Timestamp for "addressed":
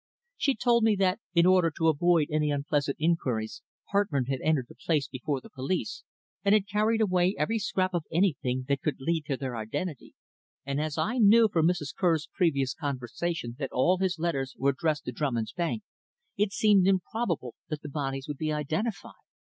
14.71-15.05